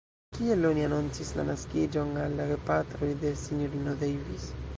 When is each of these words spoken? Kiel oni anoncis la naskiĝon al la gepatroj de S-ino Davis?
Kiel 0.35 0.63
oni 0.69 0.85
anoncis 0.85 1.29
la 1.39 1.45
naskiĝon 1.49 2.17
al 2.25 2.35
la 2.41 2.49
gepatroj 2.53 3.13
de 3.27 3.35
S-ino 3.45 3.97
Davis? 4.07 4.51